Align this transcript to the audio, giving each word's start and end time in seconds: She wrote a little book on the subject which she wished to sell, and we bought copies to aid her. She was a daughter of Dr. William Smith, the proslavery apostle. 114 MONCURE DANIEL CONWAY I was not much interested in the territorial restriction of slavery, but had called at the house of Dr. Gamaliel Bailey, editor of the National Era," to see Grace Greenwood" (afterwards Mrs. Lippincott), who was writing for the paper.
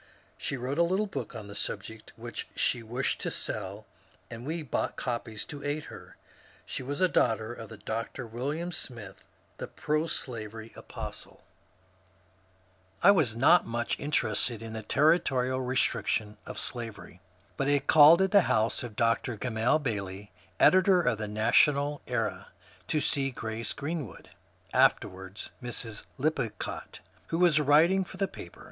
She 0.35 0.57
wrote 0.57 0.79
a 0.79 0.83
little 0.83 1.05
book 1.05 1.35
on 1.35 1.47
the 1.47 1.53
subject 1.53 2.11
which 2.15 2.47
she 2.55 2.81
wished 2.81 3.21
to 3.21 3.29
sell, 3.29 3.85
and 4.31 4.47
we 4.47 4.63
bought 4.63 4.95
copies 4.95 5.45
to 5.45 5.63
aid 5.63 5.83
her. 5.93 6.17
She 6.65 6.81
was 6.81 7.01
a 7.01 7.07
daughter 7.07 7.53
of 7.53 7.69
Dr. 7.85 8.25
William 8.25 8.71
Smith, 8.71 9.23
the 9.59 9.67
proslavery 9.67 10.73
apostle. 10.75 11.43
114 13.01 13.27
MONCURE 13.29 13.31
DANIEL 13.59 13.59
CONWAY 13.61 13.69
I 13.69 13.69
was 13.69 13.69
not 13.69 13.69
much 13.69 13.99
interested 13.99 14.63
in 14.65 14.73
the 14.73 14.81
territorial 14.81 15.61
restriction 15.61 16.35
of 16.47 16.57
slavery, 16.57 17.21
but 17.55 17.67
had 17.67 17.85
called 17.85 18.23
at 18.23 18.31
the 18.31 18.41
house 18.49 18.81
of 18.81 18.95
Dr. 18.95 19.35
Gamaliel 19.37 19.77
Bailey, 19.77 20.31
editor 20.59 21.03
of 21.03 21.19
the 21.19 21.27
National 21.27 22.01
Era," 22.07 22.47
to 22.87 22.99
see 22.99 23.29
Grace 23.29 23.71
Greenwood" 23.71 24.31
(afterwards 24.73 25.51
Mrs. 25.61 26.05
Lippincott), 26.17 27.01
who 27.27 27.37
was 27.37 27.59
writing 27.59 28.03
for 28.03 28.17
the 28.17 28.27
paper. 28.27 28.59